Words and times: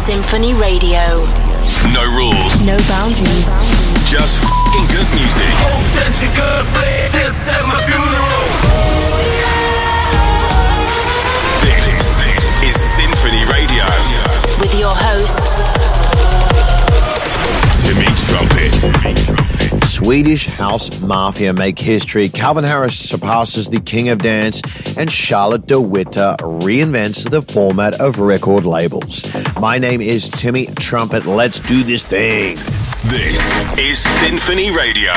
Sinphony 0.00 0.54
Radio. 0.54 1.26
No 1.92 2.02
rules. 2.16 2.64
No 2.64 2.78
boundaries. 2.88 3.50
Just 4.08 4.42
f***ing 4.42 4.86
good 4.88 5.06
music. 5.14 5.52
Authentic 5.76 6.30
flair, 6.32 7.08
this 7.12 7.46
at 7.46 7.64
my 7.68 7.78
funeral. 7.84 8.46
This 11.60 11.86
is 12.64 12.80
Sinphony 12.80 13.44
Radio. 13.52 13.84
With 14.58 14.74
your 14.74 14.94
host, 14.96 15.54
Timmy 17.84 18.08
Trumpet. 18.26 19.39
Swedish 20.00 20.46
House 20.46 20.98
Mafia 21.02 21.52
make 21.52 21.78
history. 21.78 22.30
Calvin 22.30 22.64
Harris 22.64 22.98
surpasses 22.98 23.68
the 23.68 23.80
King 23.80 24.08
of 24.08 24.16
Dance, 24.16 24.62
and 24.96 25.12
Charlotte 25.12 25.66
de 25.66 25.74
reinvents 25.74 27.28
the 27.28 27.42
format 27.42 28.00
of 28.00 28.18
record 28.18 28.64
labels. 28.64 29.22
My 29.60 29.76
name 29.76 30.00
is 30.00 30.30
Timmy 30.30 30.68
Trumpet. 30.78 31.26
Let's 31.26 31.60
do 31.60 31.84
this 31.84 32.02
thing. 32.02 32.56
This 33.10 33.78
is 33.78 33.98
Sinphony 33.98 34.74
Radio. 34.74 35.12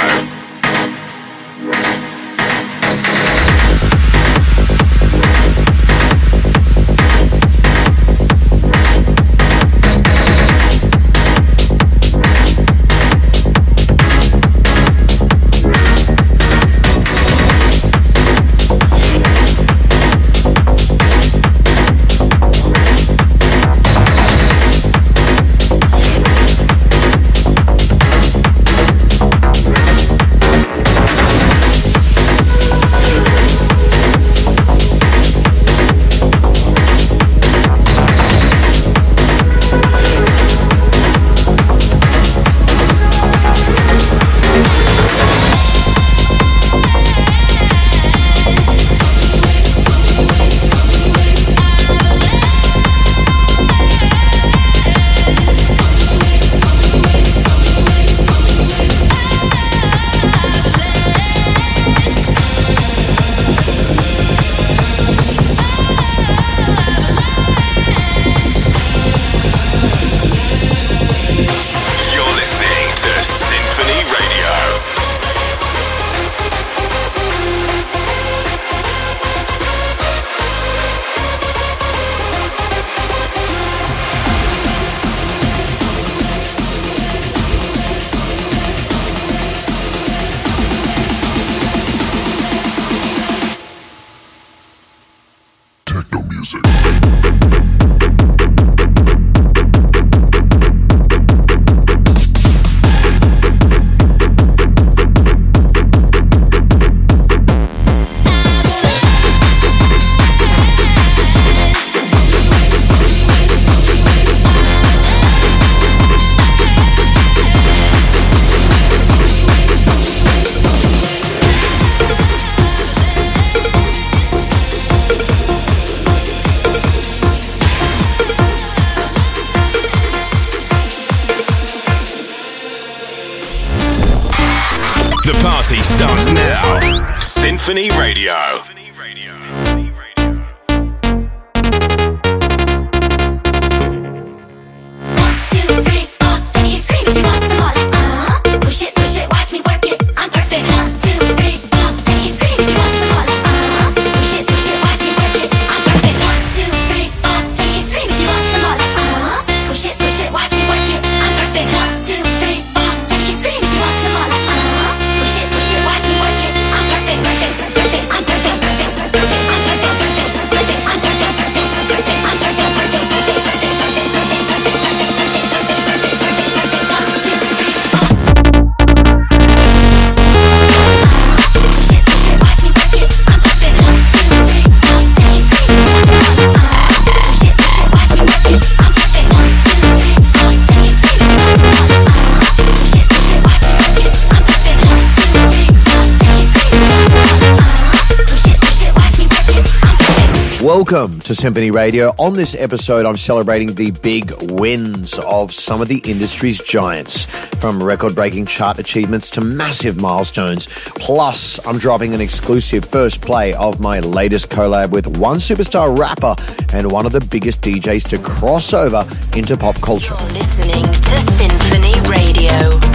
Welcome 200.76 201.20
to 201.20 201.36
Sinphony 201.36 201.70
Radio. 201.70 202.16
On 202.18 202.34
this 202.34 202.56
episode, 202.56 203.06
I'm 203.06 203.16
celebrating 203.16 203.76
the 203.76 203.92
big 203.92 204.34
wins 204.54 205.20
of 205.20 205.54
some 205.54 205.84
of 205.84 205.88
the 205.88 206.02
industry's 206.04 206.58
giants, 206.58 207.26
from 207.62 207.82
record 207.82 208.16
breaking 208.16 208.48
chart 208.48 208.80
achievements 208.80 209.30
to 209.30 209.42
massive 209.42 210.02
milestones. 210.02 210.66
Plus, 210.66 211.64
I'm 211.68 211.78
dropping 211.78 212.16
an 212.16 212.22
exclusive 212.22 212.86
first 212.86 213.22
play 213.22 213.54
of 213.54 213.80
my 213.80 214.00
latest 214.00 214.50
collab 214.50 214.90
with 214.90 215.06
one 215.20 215.38
superstar 215.38 215.96
rapper 215.96 216.36
and 216.76 216.92
one 216.92 217.06
of 217.06 217.12
the 217.12 217.22
biggest 217.22 217.62
DJs 217.62 218.10
to 218.10 218.18
cross 218.18 218.74
over 218.74 219.08
into 219.38 219.56
pop 219.56 219.76
culture. 219.76 220.16
listening 220.34 220.86
to 220.86 221.20
Sinphony 221.20 221.94
Radio. 222.10 222.93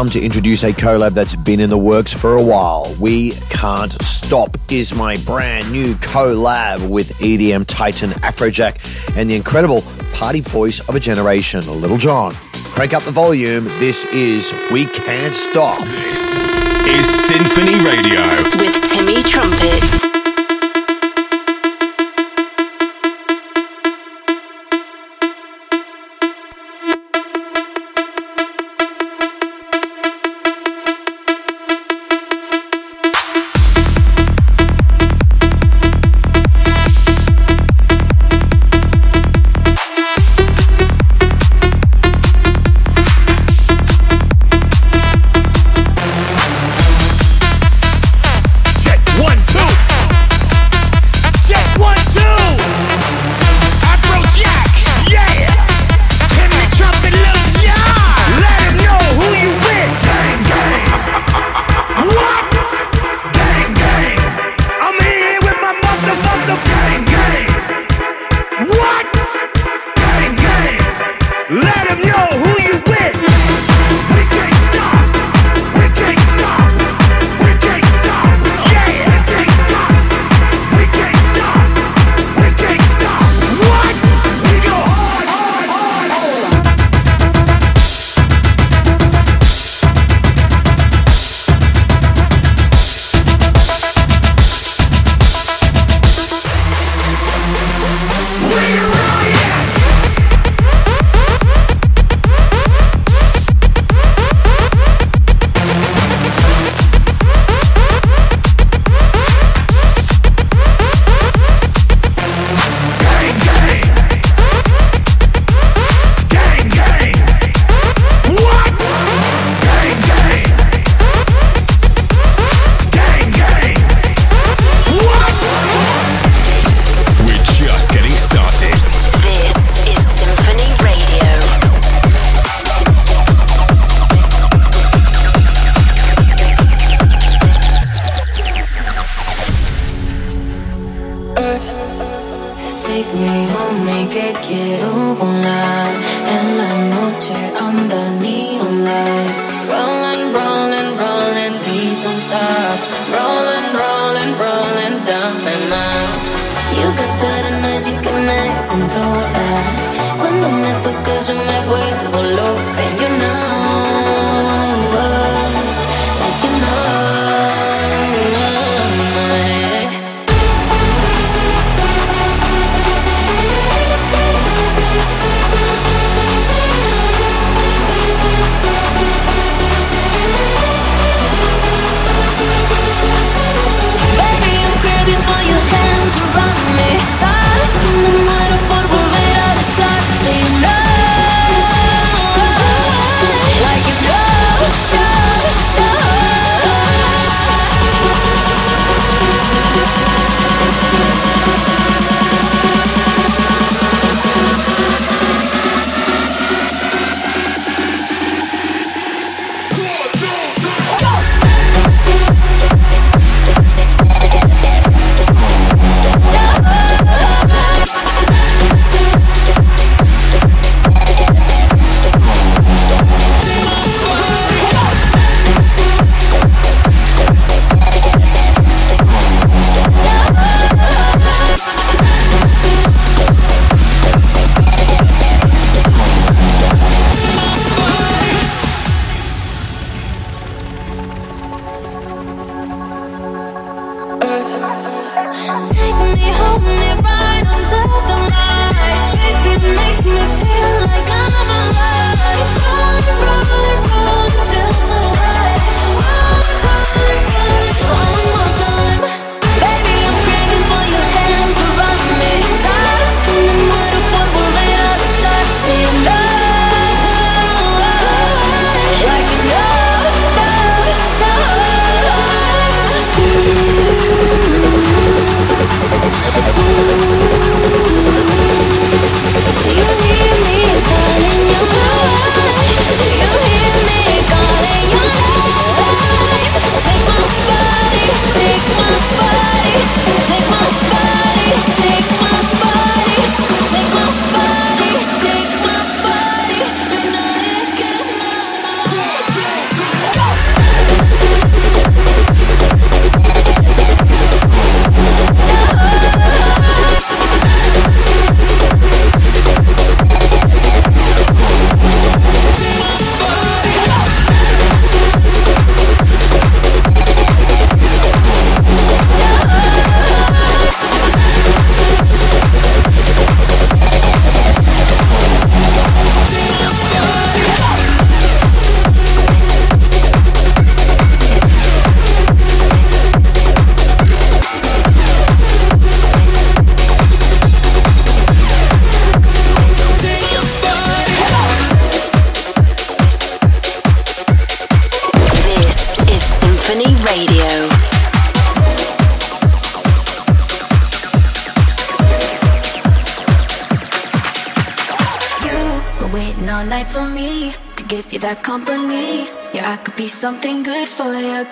come 0.00 0.08
to 0.08 0.18
introduce 0.18 0.62
a 0.62 0.72
collab 0.72 1.12
that's 1.12 1.36
been 1.36 1.60
in 1.60 1.68
the 1.68 1.76
works 1.76 2.10
for 2.10 2.34
a 2.34 2.42
while. 2.42 2.96
We 2.98 3.32
Can't 3.50 3.92
Stop 4.00 4.56
is 4.70 4.94
my 4.94 5.18
brand 5.26 5.70
new 5.70 5.92
collab 5.96 6.88
with 6.88 7.10
EDM 7.18 7.66
titan 7.66 8.12
Afrojack 8.22 8.78
and 9.14 9.28
the 9.28 9.36
incredible 9.36 9.82
party 10.14 10.40
voice 10.40 10.80
of 10.88 10.94
a 10.94 11.00
generation, 11.00 11.66
Lil 11.66 11.98
Jon. 11.98 12.32
Crank 12.72 12.94
up 12.94 13.02
the 13.02 13.10
volume. 13.10 13.64
This 13.78 14.06
is 14.06 14.50
We 14.72 14.86
Can't 14.86 15.34
Stop. 15.34 15.84
This 15.84 16.34
is 16.88 17.06
Sinphony 17.06 17.76
Radio 17.84 18.22
with 18.58 18.82
Timmy 18.88 19.22
Trumpets. 19.22 20.19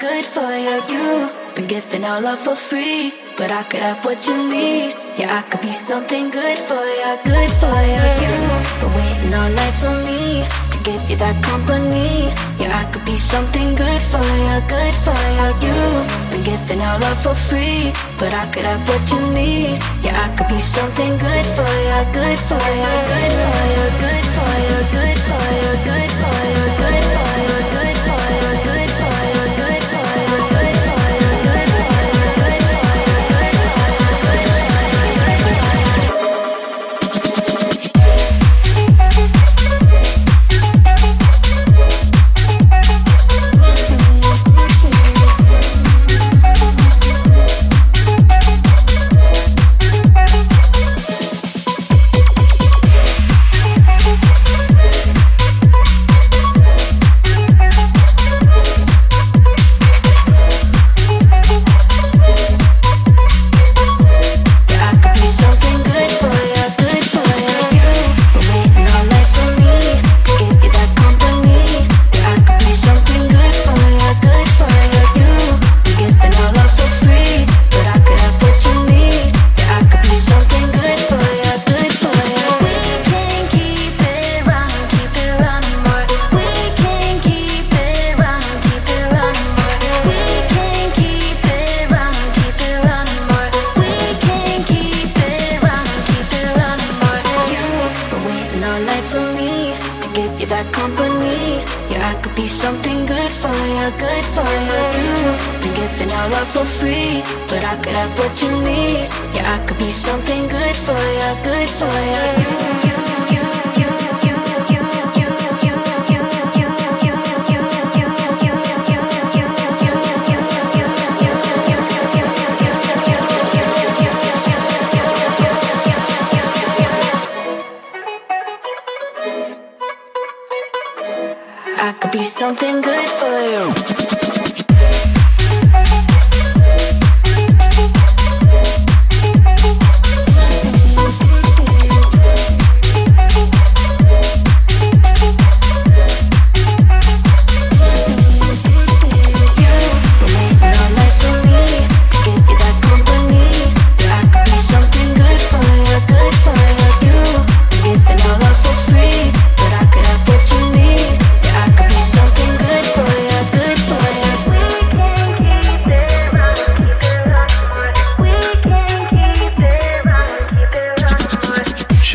good 0.00 0.24
for 0.24 0.50
you. 0.56 0.76
You've 0.88 1.54
been 1.54 1.66
giving 1.66 2.04
all 2.04 2.20
love 2.20 2.38
for 2.38 2.54
free, 2.54 3.12
but 3.36 3.50
I 3.50 3.62
could 3.64 3.80
have 3.80 4.04
what 4.04 4.26
you 4.26 4.36
need. 4.48 4.94
Yeah, 5.18 5.38
I 5.38 5.42
could 5.50 5.60
be 5.60 5.72
something 5.72 6.30
good 6.30 6.58
for 6.58 6.84
you, 7.00 7.12
good 7.24 7.50
for 7.60 7.78
you. 7.92 8.04
You've 8.22 8.80
been 8.80 8.92
waiting 8.94 9.34
all 9.34 9.50
night 9.50 9.74
for 9.82 9.94
me 10.06 10.46
to 10.70 10.78
give 10.86 11.02
you 11.10 11.16
that 11.16 11.42
company. 11.42 12.30
Yeah, 12.60 12.78
I 12.80 12.84
could 12.92 13.04
be 13.04 13.16
something 13.16 13.74
good 13.74 14.02
for 14.02 14.22
you, 14.22 14.56
good 14.70 14.94
for 15.04 15.18
you. 15.36 15.50
You've 15.66 16.30
been 16.30 16.44
giving 16.44 16.80
all 16.80 17.00
love 17.00 17.20
for 17.20 17.34
free, 17.34 17.90
but 18.20 18.32
I 18.32 18.46
could 18.52 18.66
have 18.70 18.82
what 18.88 19.02
you 19.10 19.20
need. 19.34 19.82
Yeah, 20.04 20.14
I 20.14 20.28
could 20.36 20.48
be 20.48 20.60
something 20.60 21.18
good 21.18 21.46
for 21.56 21.70
you, 21.88 21.98
good 22.14 22.38
for 22.48 22.62
you, 22.82 22.92
good 23.10 23.34
for 23.42 23.60
you, 23.74 23.84
good 24.04 24.26
for 24.34 24.52
you, 24.68 24.78
good 24.94 25.18
for 25.26 25.44
you, 25.58 25.70
good 25.90 26.10
for 26.20 26.38
you, 26.54 26.64
good 26.82 27.04
for 27.14 27.30
you. 27.42 27.57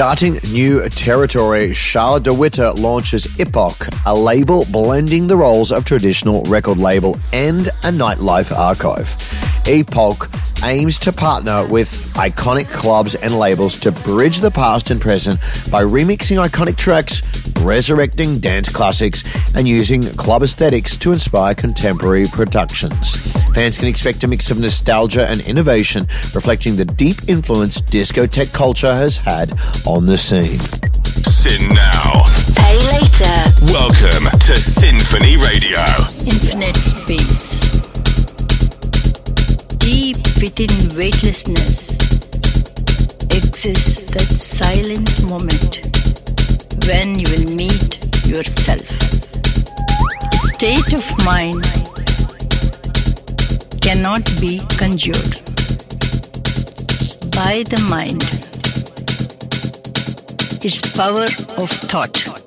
Charting 0.04 0.38
new 0.52 0.86
territory, 0.90 1.74
Charlotte 1.74 2.24
de 2.24 2.34
Witte 2.34 2.78
launches 2.78 3.40
Epoch, 3.40 3.88
a 4.06 4.14
label 4.14 4.66
blending 4.66 5.28
the 5.28 5.38
roles 5.38 5.72
of 5.72 5.86
traditional 5.86 6.44
record 6.44 6.78
label 6.78 7.18
and 7.32 7.68
a 7.68 7.90
nightlife 7.90 8.54
archive. 8.54 9.16
Epoch 9.66 10.30
aims 10.66 11.00
to 11.00 11.14
partner 11.14 11.66
with 11.68 11.90
iconic 12.16 12.70
clubs 12.70 13.16
and 13.16 13.40
labels 13.40 13.80
to 13.80 13.94
bridge 13.94 14.42
the 14.42 14.52
past 14.52 14.92
and 14.92 15.00
present 15.00 15.40
by 15.72 15.82
remixing 15.82 16.46
iconic 16.46 16.76
tracks, 16.76 17.22
resurrecting 17.62 18.40
dance 18.40 18.68
classics, 18.68 19.24
and 19.56 19.70
using 19.70 20.02
club 20.02 20.44
aesthetics 20.44 20.98
to 20.98 21.14
inspire 21.14 21.56
contemporary 21.56 22.26
productions. 22.26 23.43
Fans 23.54 23.78
can 23.78 23.88
expect 23.88 24.24
a 24.24 24.28
mix 24.28 24.50
of 24.50 24.60
nostalgia 24.60 25.30
and 25.30 25.40
innovation, 25.42 26.08
reflecting 26.34 26.76
the 26.76 26.86
deep 26.86 27.30
influence 27.30 27.80
discotheque 27.82 28.52
culture 28.52 28.94
has 28.94 29.16
had 29.16 29.54
on 29.86 30.08
the 30.08 30.18
scene. 30.18 30.60
Sin 31.30 31.72
now. 31.74 32.24
Pay 32.56 32.78
later. 32.88 33.36
Welcome 33.72 34.26
to 34.40 34.56
Sinphony 34.56 35.38
Radio. 35.38 35.86
infinite 36.26 36.76
space. 36.78 37.60
Deep 39.78 40.18
within 40.42 40.98
weightlessness 40.98 41.92
exists 43.30 44.02
that 44.14 44.28
silent 44.32 45.30
moment 45.30 45.86
when 46.88 47.20
you 47.20 47.26
will 47.30 47.56
meet 47.56 48.04
yourself. 48.26 48.82
A 50.44 50.54
state 50.56 50.94
of 50.94 51.04
mind 51.24 51.83
cannot 53.94 54.26
be 54.42 54.58
conjured 54.80 55.34
by 57.32 57.62
the 57.70 57.80
mind. 57.88 58.24
Its 60.66 60.82
power 60.98 61.28
of 61.62 61.70
thought. 61.70 62.43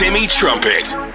Timmy 0.00 0.26
Trumpet. 0.26 1.09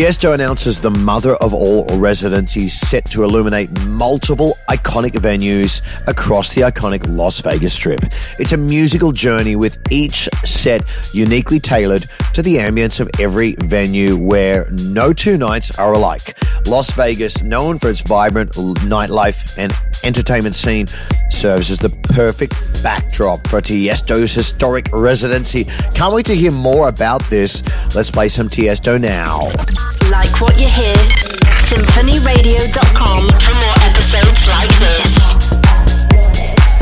Tiesto 0.00 0.32
announces 0.32 0.80
the 0.80 0.90
mother 0.90 1.34
of 1.42 1.52
all 1.52 1.84
residencies 1.98 2.72
set 2.72 3.04
to 3.10 3.22
illuminate 3.22 3.70
multiple 3.84 4.56
iconic 4.70 5.10
venues 5.10 5.82
across 6.08 6.54
the 6.54 6.62
iconic 6.62 7.06
Las 7.06 7.40
Vegas 7.40 7.74
Strip. 7.74 8.00
It's 8.38 8.52
a 8.52 8.56
musical 8.56 9.12
journey 9.12 9.56
with 9.56 9.76
each 9.92 10.26
set 10.42 10.82
uniquely 11.12 11.60
tailored 11.60 12.08
to 12.34 12.42
the 12.42 12.56
ambience 12.56 13.00
of 13.00 13.10
every 13.18 13.54
venue 13.58 14.16
where 14.16 14.70
no 14.70 15.12
two 15.12 15.36
nights 15.36 15.70
are 15.78 15.92
alike. 15.92 16.36
Las 16.66 16.90
Vegas, 16.92 17.42
known 17.42 17.78
for 17.78 17.90
its 17.90 18.00
vibrant 18.00 18.52
nightlife 18.52 19.56
and 19.58 19.72
entertainment 20.04 20.54
scene, 20.54 20.86
serves 21.30 21.70
as 21.70 21.78
the 21.78 21.88
perfect 21.88 22.54
backdrop 22.82 23.46
for 23.48 23.60
Tiesto's 23.60 24.32
historic 24.32 24.88
residency. 24.92 25.64
Can't 25.94 26.14
wait 26.14 26.26
to 26.26 26.34
hear 26.34 26.52
more 26.52 26.88
about 26.88 27.22
this. 27.24 27.62
Let's 27.94 28.10
play 28.10 28.28
some 28.28 28.48
Tiesto 28.48 29.00
now. 29.00 29.40
Like 30.10 30.40
what 30.40 30.60
you 30.60 30.68
hear? 30.68 30.96
SinphonyRadio.com 31.70 33.28
for 33.28 33.54
more 33.58 33.76
episodes 33.82 34.48
like 34.48 34.70
this. 34.78 35.30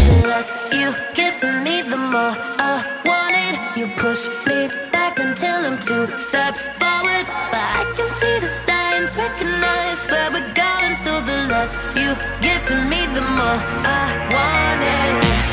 The 0.09 0.27
less 0.27 0.59
you 0.73 0.95
give 1.15 1.39
to 1.41 1.61
me, 1.63 1.83
the 1.83 1.97
more 1.97 2.35
I 2.59 2.85
want 3.05 3.35
it. 3.37 3.79
You 3.79 3.87
push 3.97 4.27
me 4.47 4.88
back 5.19 5.29
until 5.29 5.65
I'm 5.65 5.79
two 5.79 6.07
steps 6.19 6.69
forward. 6.79 7.27
But 7.51 7.67
I 7.81 7.93
can 7.97 8.13
see 8.13 8.39
the 8.41 8.47
signs, 8.47 9.17
recognize 9.17 10.07
where 10.09 10.31
we're 10.31 10.55
going. 10.55 10.95
So 10.97 11.21
the 11.21 11.47
less 11.49 11.81
you 11.97 12.15
give 12.41 12.65
to 12.67 12.75
me, 12.85 13.07
the 13.15 13.23
more 13.23 13.61
I 13.85 14.07
want 14.33 14.83
it. 14.83 15.49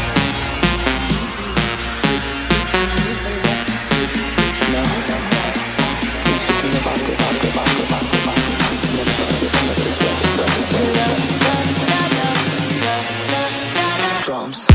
Drums. 14.25 14.74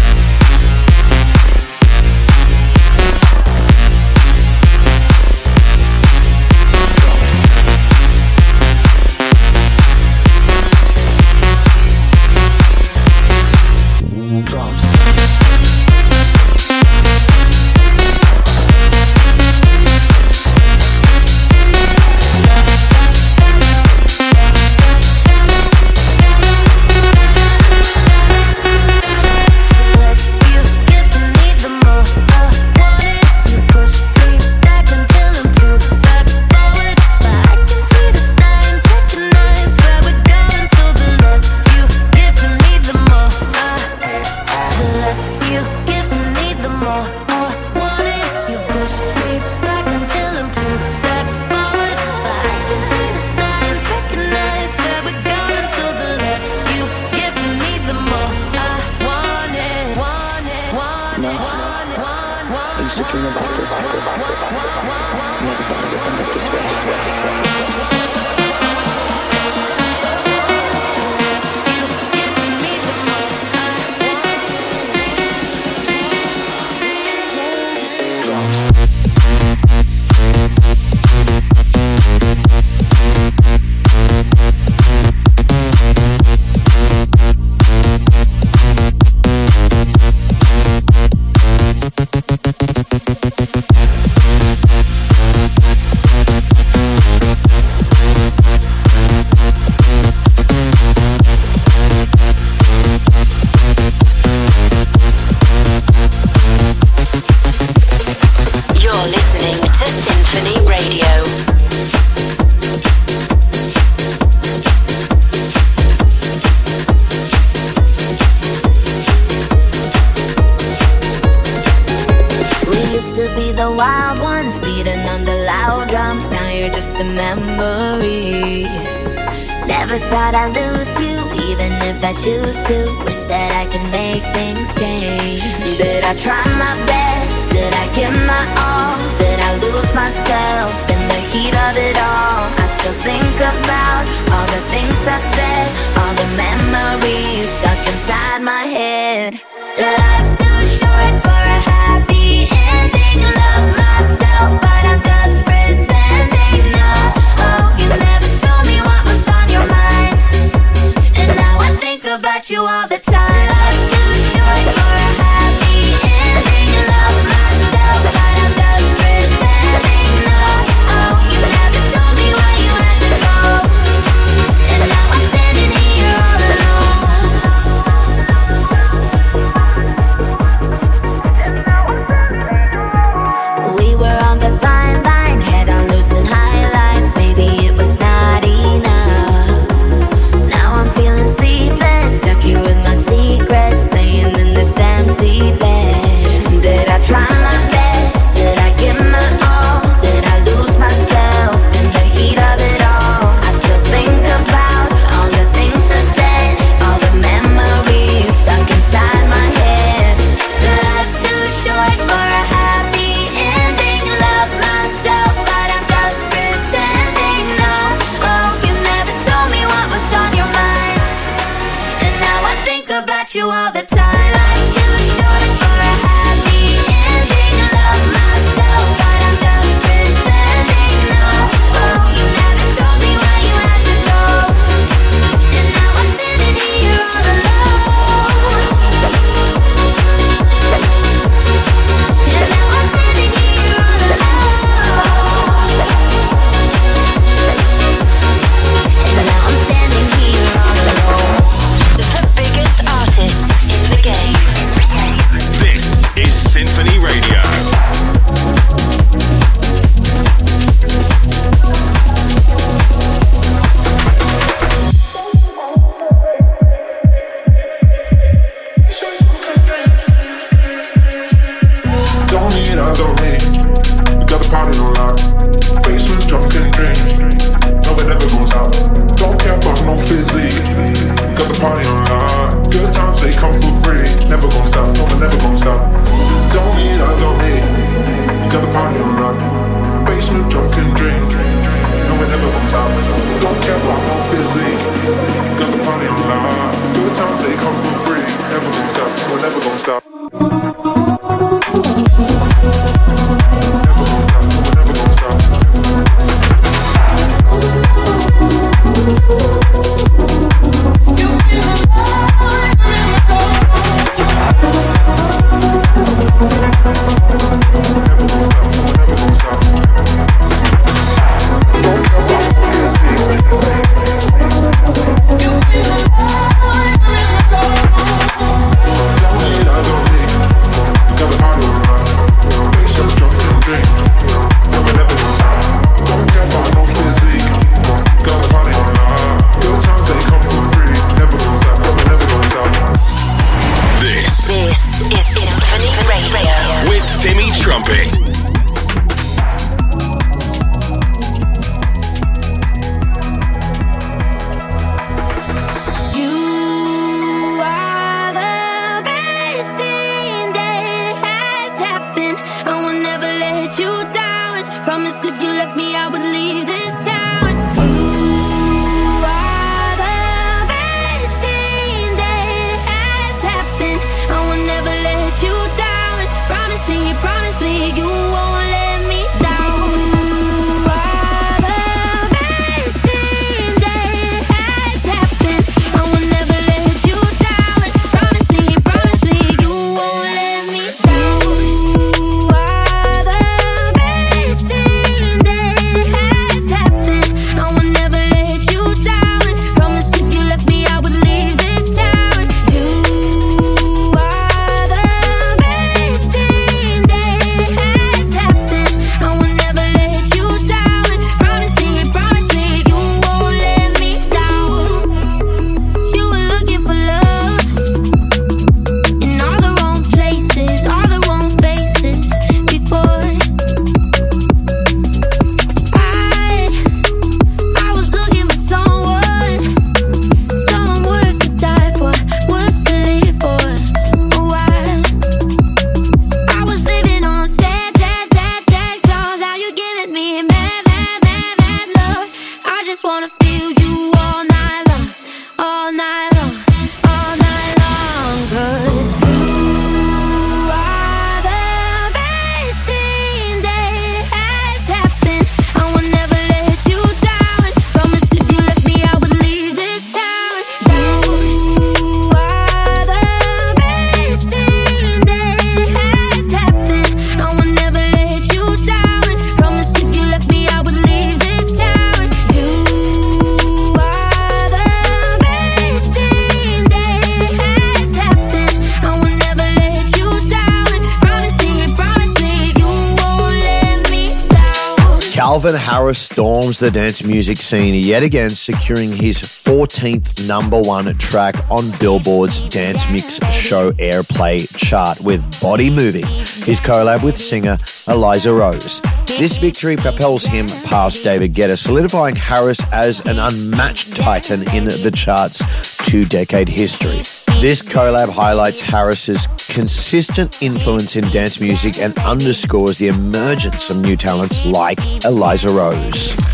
the 486.80 486.90
dance 486.90 487.22
music 487.22 487.58
scene 487.58 487.94
yet 487.94 488.22
again, 488.22 488.48
securing 488.48 489.12
his 489.12 489.38
14th 489.38 490.48
number 490.48 490.80
one 490.80 491.16
track 491.18 491.54
on 491.70 491.90
Billboard's 491.98 492.66
Dance 492.70 493.02
Mix 493.12 493.34
Show 493.52 493.92
Airplay 493.92 494.66
chart 494.78 495.20
with 495.20 495.42
Body 495.60 495.90
Moving, 495.90 496.24
his 496.24 496.80
collab 496.80 497.22
with 497.22 497.36
singer 497.36 497.76
Eliza 498.08 498.54
Rose. 498.54 499.02
This 499.26 499.58
victory 499.58 499.96
propels 499.96 500.42
him 500.44 500.68
past 500.84 501.22
David 501.22 501.52
Guetta, 501.52 501.76
solidifying 501.76 502.34
Harris 502.34 502.80
as 502.92 503.20
an 503.26 503.38
unmatched 503.38 504.16
titan 504.16 504.62
in 504.74 504.86
the 504.86 505.12
chart's 505.14 505.62
two 505.98 506.24
decade 506.24 506.68
history. 506.68 507.18
This 507.60 507.82
collab 507.82 508.30
highlights 508.30 508.80
Harris's 508.80 509.46
consistent 509.68 510.62
influence 510.62 511.14
in 511.14 511.28
dance 511.28 511.60
music 511.60 511.98
and 511.98 512.18
underscores 512.20 512.96
the 512.96 513.08
emergence 513.08 513.90
of 513.90 513.98
new 513.98 514.16
talents 514.16 514.64
like 514.64 514.98
Eliza 515.26 515.68
Rose. 515.68 516.49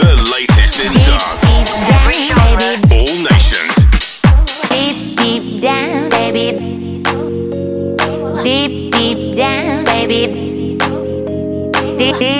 The 0.00 0.16
latest 0.32 0.80
in 0.80 0.92
dance. 0.94 1.44
All 2.90 3.16
nations. 3.28 3.74
Deep, 4.70 4.96
deep 5.18 5.60
down, 5.60 6.08
baby. 6.08 7.02
Deep, 8.42 8.92
deep 8.92 9.36
down, 9.36 9.84
baby. 9.84 10.78
Deep, 11.98 12.18
deep. 12.18 12.39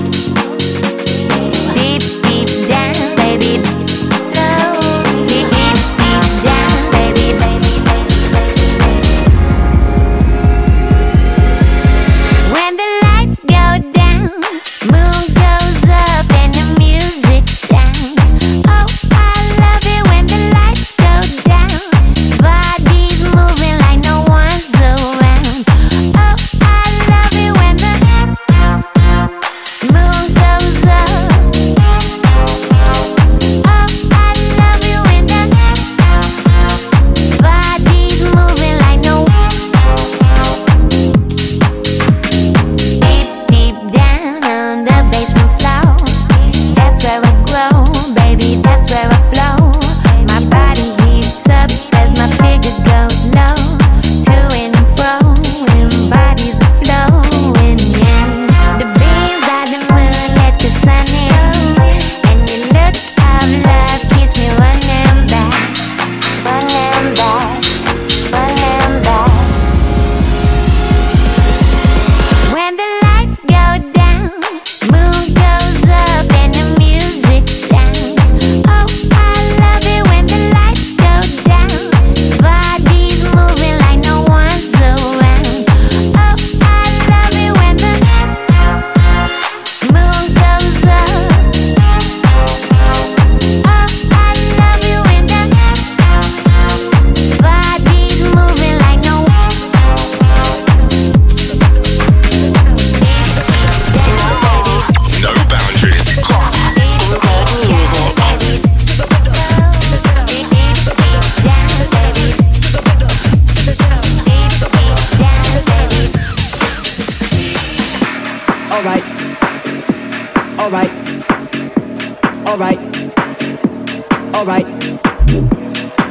Alright. 124.41 124.65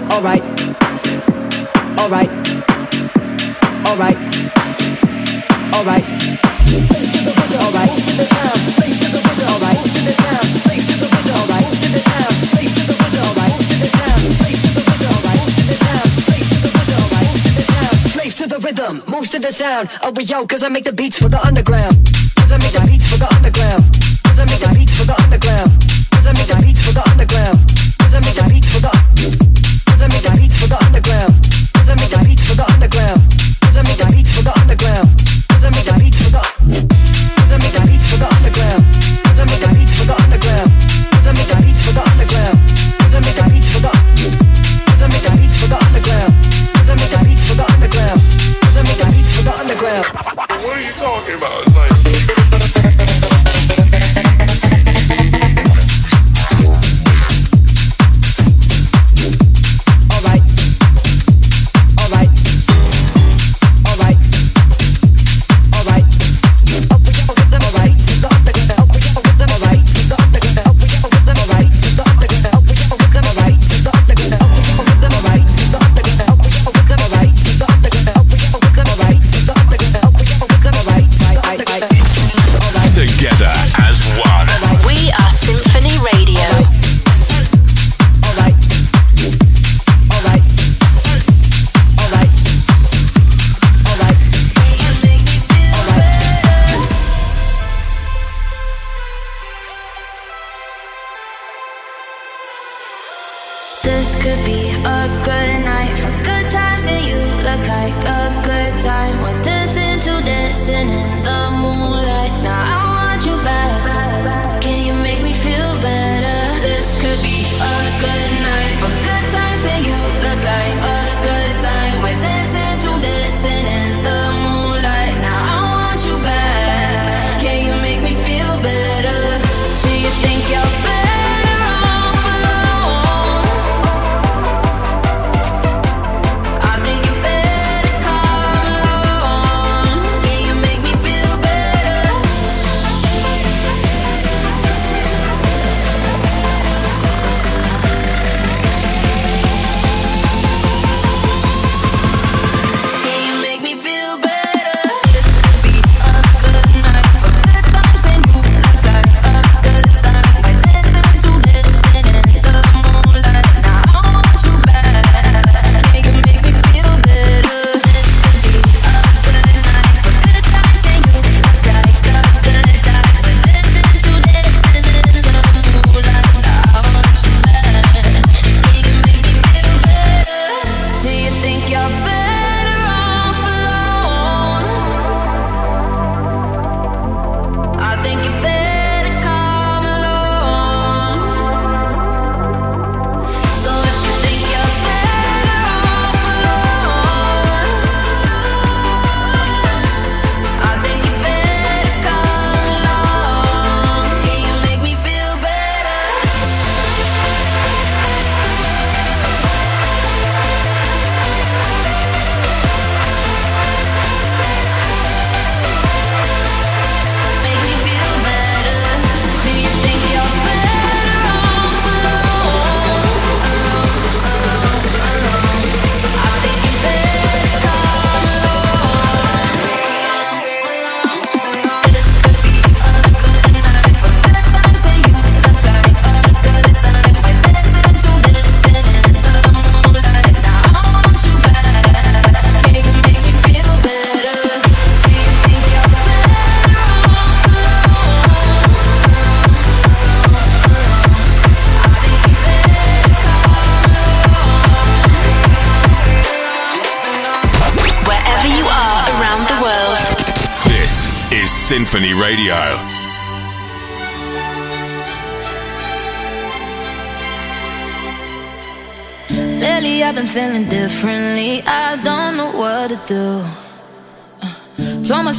Alright. 0.08 0.42
Alright. 1.98 2.30
Alright. 3.84 4.16
Alright. 5.74 6.04
to 18.36 18.46
the 18.46 18.58
rhythm, 18.60 19.02
moves 19.06 19.32
to 19.32 19.38
the 19.40 19.50
sound. 19.50 19.90
Oh, 20.02 20.12
we 20.12 20.22
yo, 20.22 20.46
cause 20.46 20.62
I 20.62 20.68
make 20.68 20.84
the 20.84 20.92
beats 20.92 21.18
for 21.18 21.28
the 21.28 21.44
underground. 21.44 21.96
Cause 22.36 22.52
I 22.52 22.58
make 22.58 22.72
the 22.72 22.86
beats 22.86 23.10
for 23.10 23.18
the 23.18 23.28
underground. 23.34 23.89
could 104.22 104.44
be 104.44 104.68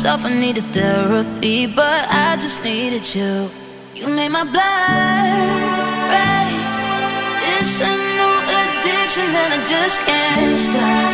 myself, 0.01 0.25
I 0.25 0.33
needed 0.33 0.63
therapy, 0.73 1.67
but 1.67 2.07
I 2.09 2.35
just 2.41 2.63
needed 2.63 3.05
you. 3.13 3.51
You 3.93 4.07
made 4.07 4.29
my 4.29 4.43
blood 4.43 5.51
race. 6.09 6.81
It's 7.53 7.79
a 7.79 7.93
new 8.17 8.33
addiction, 8.61 9.25
and 9.25 9.53
I 9.53 9.63
just 9.63 9.99
can't 9.99 10.57
stop. 10.57 11.13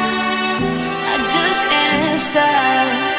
I 1.12 1.18
just 1.28 1.62
can't 1.70 2.20
stop. 2.22 3.17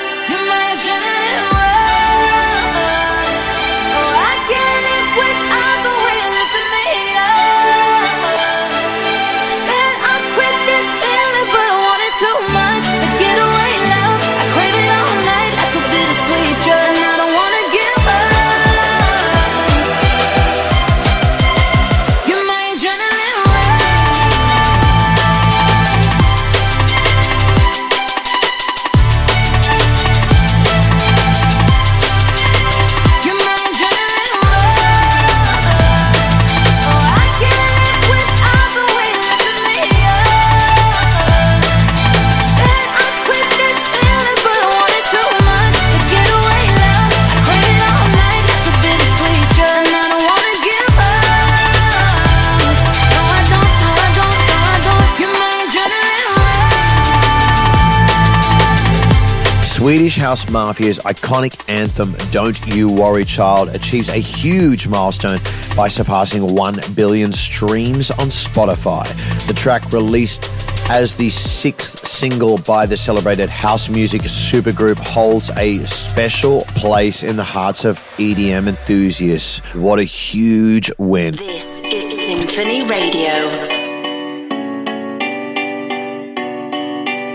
Swedish 59.89 60.19
House 60.19 60.45
Mafia's 60.45 60.99
iconic 60.99 61.67
anthem, 61.73 62.15
Don't 62.31 62.61
You 62.67 62.93
Worry 62.93 63.25
Child, 63.25 63.71
achieves 63.71 64.11
a 64.11 64.19
huge 64.19 64.87
milestone 64.87 65.39
by 65.75 65.89
surpassing 65.89 66.55
1 66.55 66.79
billion 66.95 67.33
streams 67.33 68.11
on 68.11 68.27
Spotify. 68.27 69.07
The 69.47 69.55
track 69.55 69.91
released 69.91 70.45
as 70.91 71.17
the 71.17 71.31
sixth 71.31 72.07
single 72.07 72.59
by 72.59 72.85
the 72.85 72.99
celebrated 72.99 73.49
house 73.49 73.89
music 73.89 74.21
supergroup 74.21 74.99
holds 74.99 75.49
a 75.57 75.83
special 75.87 76.61
place 76.77 77.23
in 77.23 77.37
the 77.37 77.45
hearts 77.45 77.87
of 77.87 77.97
EDM 78.19 78.69
enthusiasts. 78.69 79.61
What 79.75 79.99
a 79.99 80.05
huge 80.05 80.93
win. 80.99 81.35
This 81.35 81.81
is 81.81 82.45
Sinphony 82.45 82.83
Radio. 82.87 83.79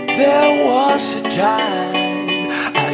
There 0.06 0.64
was 0.64 1.20
a 1.20 1.28
time 1.30 1.94
I 1.96 2.03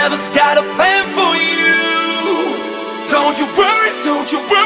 heaven's 0.00 0.30
got 0.30 0.56
a 0.56 0.64
plan 0.76 1.04
for 1.12 1.32
you. 1.36 1.76
Don't 3.12 3.36
you 3.38 3.46
worry, 3.58 3.90
don't 4.02 4.32
you 4.32 4.38
worry 4.48 4.59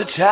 was 0.00 0.18
a 0.18 0.29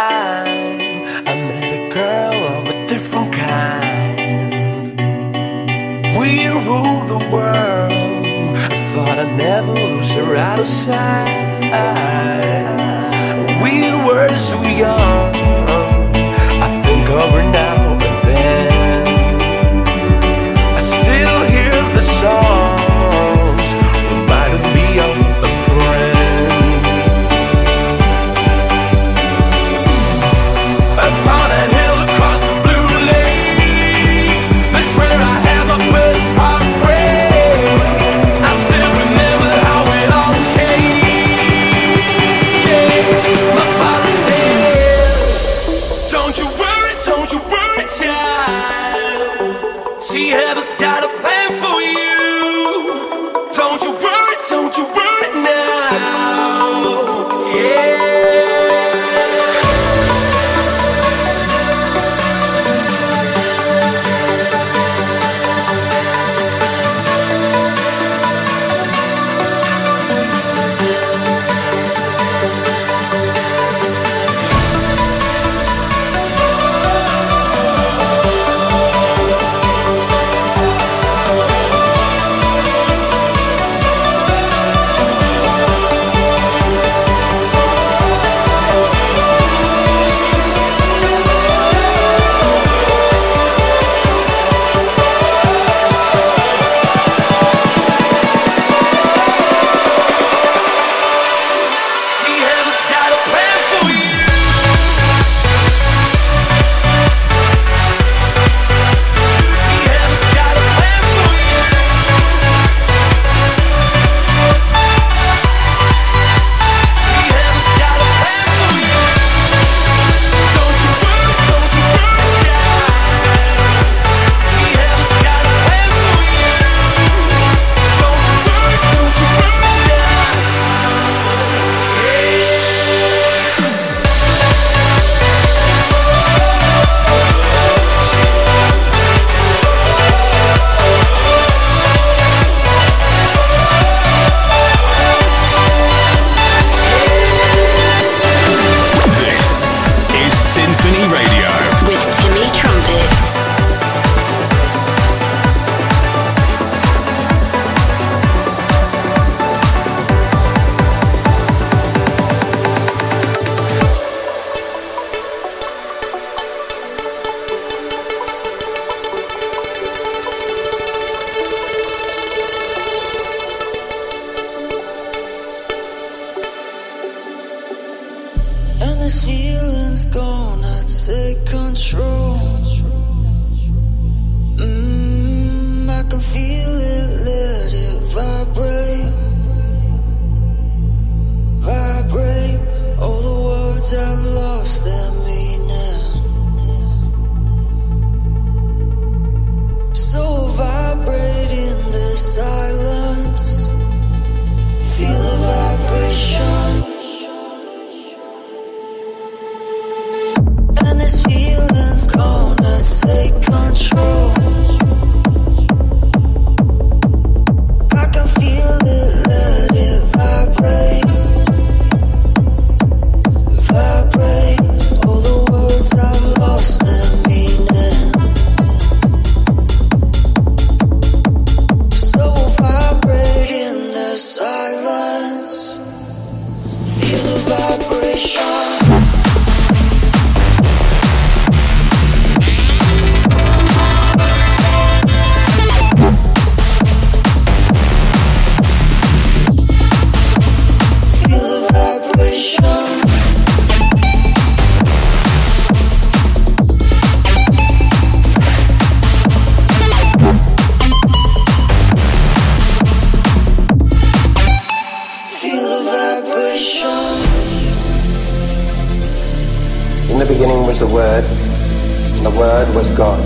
the 272.23 272.31
Word 272.31 272.75
was 272.75 272.89
God. 272.97 273.23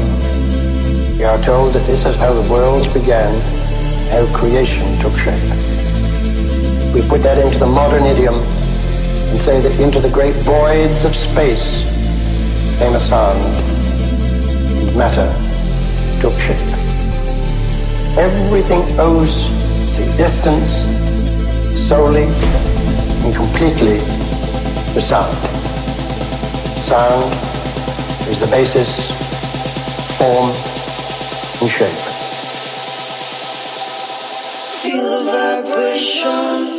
We 1.16 1.24
are 1.24 1.40
told 1.40 1.72
that 1.74 1.86
this 1.86 2.05
is 2.05 2.16
how 2.16 2.32
the 2.32 2.51
worlds 2.51 2.86
began, 2.93 3.32
how 4.11 4.26
creation 4.36 4.86
took 4.99 5.16
shape. 5.16 5.43
We 6.95 7.01
put 7.09 7.22
that 7.22 7.38
into 7.38 7.59
the 7.59 7.66
modern 7.66 8.05
idiom 8.05 8.34
and 8.34 9.38
say 9.38 9.61
that 9.61 9.80
into 9.80 10.01
the 10.01 10.11
great 10.11 10.34
voids 10.34 11.05
of 11.05 11.14
space 11.14 11.84
came 12.78 12.95
a 12.95 13.01
sound, 13.01 13.40
and 14.82 14.97
matter 14.97 15.30
took 16.20 16.36
shape. 16.38 16.59
Everything 18.18 18.82
owes 18.99 19.49
its 19.88 19.99
existence 20.01 20.84
solely 21.78 22.24
and 23.24 23.34
completely 23.34 23.99
to 24.93 25.01
sound. 25.01 25.36
Sound 26.82 27.41
is 28.33 28.41
the 28.41 28.47
basis, 28.47 29.11
form, 30.16 30.49
and 31.61 31.70
shape. 31.70 31.91
Feel 34.80 35.24
the 35.24 35.62
vibration. 35.66 36.72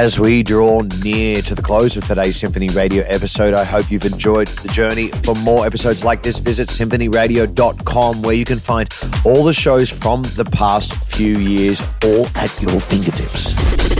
As 0.00 0.18
we 0.18 0.42
draw 0.42 0.80
near 1.04 1.42
to 1.42 1.54
the 1.54 1.60
close 1.60 1.94
of 1.94 2.06
today's 2.06 2.40
Sinphony 2.40 2.68
Radio 2.68 3.04
episode, 3.04 3.52
I 3.52 3.64
hope 3.64 3.90
you've 3.90 4.06
enjoyed 4.06 4.48
the 4.48 4.68
journey. 4.68 5.08
For 5.08 5.34
more 5.34 5.66
episodes 5.66 6.04
like 6.04 6.22
this, 6.22 6.38
visit 6.38 6.68
SinphonyRadio.com 6.68 8.22
where 8.22 8.34
you 8.34 8.46
can 8.46 8.58
find 8.58 8.88
all 9.26 9.44
the 9.44 9.52
shows 9.52 9.90
from 9.90 10.22
the 10.22 10.48
past 10.52 10.94
few 11.14 11.38
years, 11.38 11.82
all 12.02 12.26
at 12.34 12.50
your 12.62 12.80
fingertips. 12.80 13.52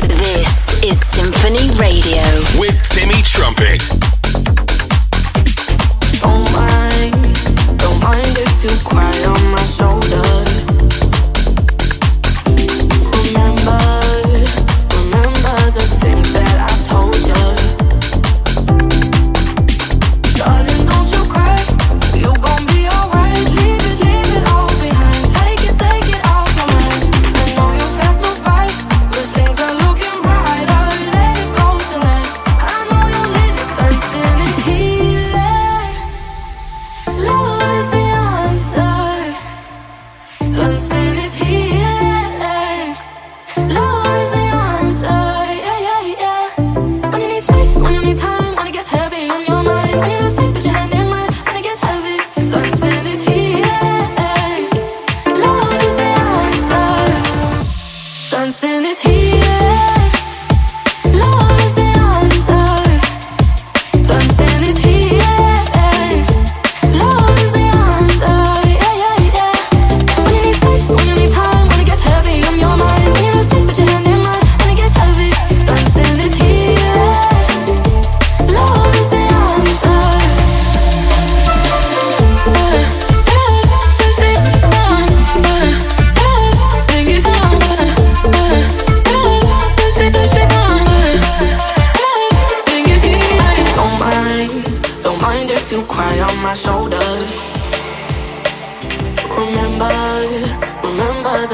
This 0.09 0.83
is 0.83 0.99
Sinphony 1.07 1.69
Radio. 1.79 2.25
With 2.59 2.81
Timmy 2.89 3.21
Trumpet. 3.21 3.85
Don't 6.23 6.51
mind, 6.51 7.79
don't 7.79 8.01
mind 8.03 8.39
if 8.39 8.65
you 8.65 8.71
cry 8.89 9.13
on 9.27 9.53
my 9.53 9.63
shoulder. 9.65 10.40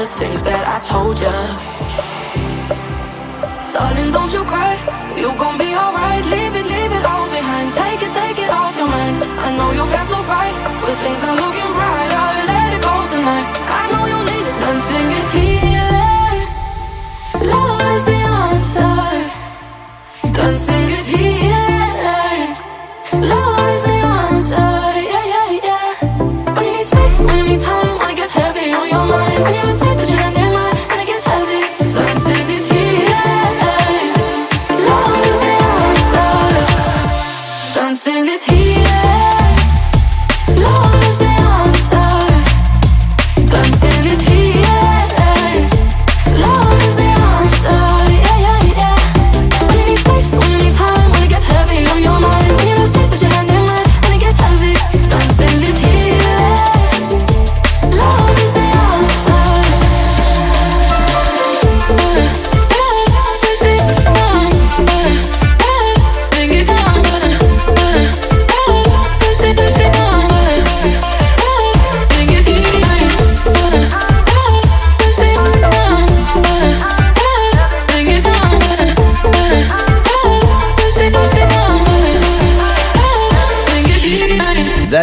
Things 0.05 0.43
that 0.43 0.67
I 0.67 0.77
told 0.85 1.19
ya. 1.19 1.33
Darling, 3.73 4.11
don't 4.11 4.31
you 4.31 4.45
cry. 4.45 4.75
You 5.17 5.33
gon' 5.37 5.57
be 5.57 5.73
alright. 5.73 6.23
Leave 6.25 6.53
it, 6.53 6.65
leave 6.65 6.91
it 6.91 7.05
all 7.05 7.27
behind. 7.29 7.73
Take 7.73 8.01
it, 8.05 8.13
take 8.13 8.37
it 8.37 8.49
off 8.49 8.77
your 8.77 8.87
mind. 8.87 9.23
I 9.23 9.57
know 9.57 9.71
you've 9.71 9.89
had 9.89 10.07
to 10.13 10.19
fight, 10.29 10.53
but 10.85 10.95
things 11.01 11.23
are 11.23 11.35
looking 11.35 11.71
brighter. 11.73 12.27
Let 12.45 12.73
it 12.77 12.81
go 12.85 12.95
tonight. 13.09 13.47
I 13.81 13.83
know 13.91 14.03
you 14.13 14.19
need 14.29 14.45
it. 14.51 14.57
Dancing 14.61 15.09
is 15.21 15.29
healing. 15.37 16.41
Love 17.49 17.81
is 17.95 18.03
the 18.05 18.19
answer. 18.45 19.01
Dancing 20.37 20.89
is 20.99 21.07
healing. 21.07 22.49
Love 23.31 23.69
is 23.73 23.81
the 23.89 23.97
answer. 24.21 24.69
Yeah, 25.13 25.25
yeah, 25.33 25.49
yeah. 25.69 25.89
When 26.53 26.65
you 26.65 26.73
need 26.77 26.85
space, 26.85 27.25
when 27.25 27.37
you 27.39 27.45
need 27.57 27.61
time, 27.61 27.97
when 27.97 28.09
it 28.11 28.17
gets 28.17 28.31
heavy 28.31 28.73
on 28.73 28.87
your 28.89 29.05
mind, 29.05 29.41
when 29.43 29.53
you 29.53 29.73
Dancing 38.07 38.33
is 38.33 38.43
healing. 38.45 38.56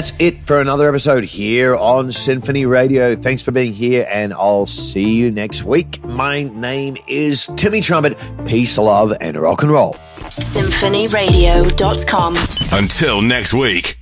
That's 0.04 0.20
it 0.20 0.36
for 0.42 0.60
another 0.60 0.86
episode 0.86 1.24
here 1.24 1.74
on 1.74 2.12
Sinphony 2.12 2.66
Radio. 2.66 3.16
Thanks 3.16 3.40
for 3.40 3.52
being 3.52 3.72
here, 3.72 4.06
and 4.10 4.34
I'll 4.34 4.66
see 4.66 5.14
you 5.14 5.30
next 5.30 5.64
week. 5.64 6.04
My 6.04 6.42
name 6.42 6.98
is 7.08 7.46
Timmy 7.56 7.80
Trumpet. 7.80 8.18
Peace, 8.44 8.76
love, 8.76 9.14
and 9.22 9.34
rock 9.38 9.62
and 9.62 9.72
roll. 9.72 9.94
SinphonyRadio.com. 9.94 12.34
Until 12.78 13.22
next 13.22 13.54
week. 13.54 13.98